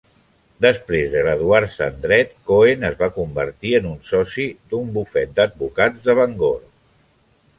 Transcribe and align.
Després 0.65 1.09
de 1.15 1.19
graduar-se 1.25 1.89
en 1.91 1.99
dret, 2.05 2.31
Cohen 2.47 2.87
es 2.89 2.97
va 3.03 3.11
convertir 3.19 3.75
en 3.81 3.87
soci 4.09 4.45
d'un 4.71 4.89
bufet 4.97 5.37
d'advocats 5.39 6.09
de 6.09 6.19
Bangor. 6.21 6.59